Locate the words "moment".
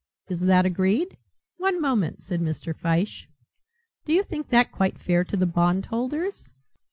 1.79-2.23